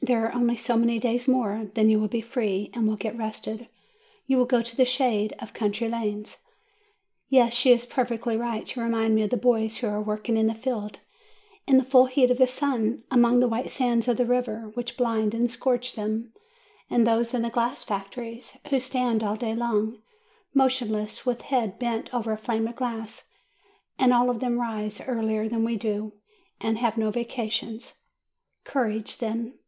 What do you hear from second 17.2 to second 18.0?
in the glass